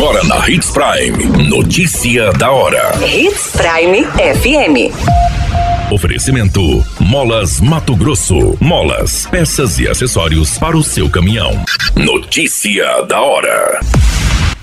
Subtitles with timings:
[0.00, 1.46] Agora na Hits Prime.
[1.46, 2.90] Notícia da hora.
[3.06, 5.92] Hits Prime FM.
[5.92, 8.56] Oferecimento: Molas Mato Grosso.
[8.58, 11.62] Molas, peças e acessórios para o seu caminhão.
[11.94, 13.78] Notícia da hora.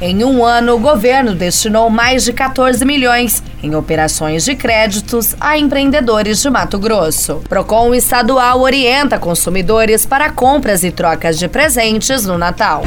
[0.02, 5.56] Em um ano, o governo destinou mais de 14 milhões em operações de créditos a
[5.56, 7.44] empreendedores de Mato Grosso.
[7.48, 12.82] Procon estadual orienta consumidores para compras e trocas de presentes no Natal.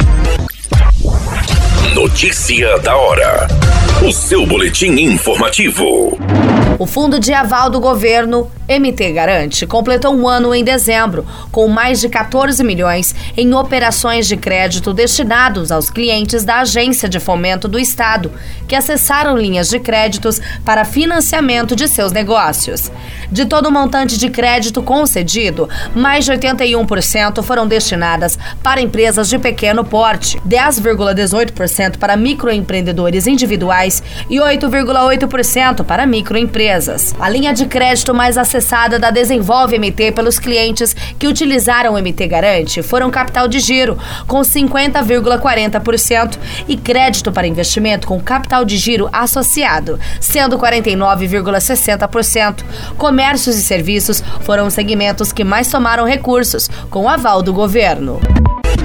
[1.95, 3.49] Notícia da hora.
[4.07, 6.17] O seu boletim informativo.
[6.79, 8.49] O Fundo de Aval do Governo,
[8.79, 14.37] MT Garante, completou um ano em dezembro, com mais de 14 milhões em operações de
[14.37, 18.31] crédito destinados aos clientes da Agência de Fomento do Estado,
[18.69, 22.93] que acessaram linhas de créditos para financiamento de seus negócios.
[23.31, 29.39] De todo o montante de crédito concedido, mais de 81% foram destinadas para empresas de
[29.39, 37.15] pequeno porte, 10,18% para microempreendedores individuais e 8,8% para microempresas empresas.
[37.19, 38.60] A linha de crédito mais acessada
[38.99, 44.41] da Desenvolve MT pelos clientes que utilizaram o MT Garante foram capital de giro, com
[44.41, 52.63] 50,40%, e crédito para investimento com capital de giro associado, sendo 49,60%.
[52.97, 58.21] Comércios e serviços foram os segmentos que mais tomaram recursos, com aval do governo.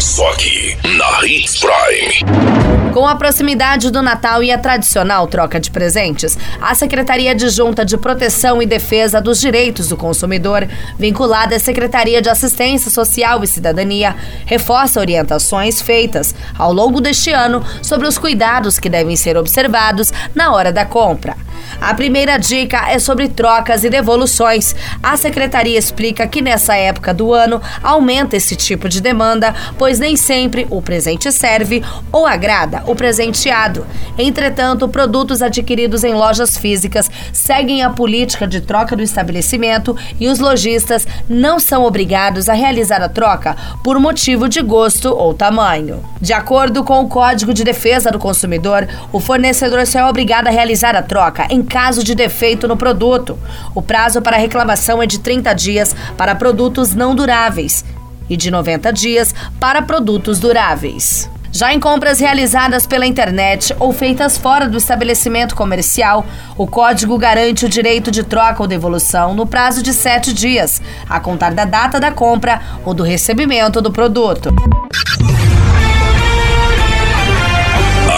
[0.00, 2.92] Só aqui, na Hits Prime.
[2.92, 7.96] Com a proximidade do Natal e a tradicional troca de presentes, a Secretaria Adjunta de
[7.96, 10.68] Proteção e Defesa dos Direitos do Consumidor,
[10.98, 14.14] vinculada à Secretaria de Assistência Social e Cidadania,
[14.46, 20.52] reforça orientações feitas ao longo deste ano sobre os cuidados que devem ser observados na
[20.52, 21.43] hora da compra.
[21.80, 24.74] A primeira dica é sobre trocas e devoluções.
[25.02, 30.16] A secretaria explica que nessa época do ano aumenta esse tipo de demanda, pois nem
[30.16, 33.86] sempre o presente serve ou agrada o presenteado.
[34.18, 40.38] Entretanto, produtos adquiridos em lojas físicas seguem a política de troca do estabelecimento e os
[40.38, 46.02] lojistas não são obrigados a realizar a troca por motivo de gosto ou tamanho.
[46.20, 50.50] De acordo com o Código de Defesa do Consumidor, o fornecedor só é obrigado a
[50.50, 53.38] realizar a troca em caso de defeito no produto.
[53.74, 57.84] O prazo para reclamação é de 30 dias para produtos não duráveis
[58.28, 61.30] e de 90 dias para produtos duráveis.
[61.52, 66.26] Já em compras realizadas pela internet ou feitas fora do estabelecimento comercial,
[66.58, 71.20] o código garante o direito de troca ou devolução no prazo de sete dias, a
[71.20, 74.52] contar da data da compra ou do recebimento do produto.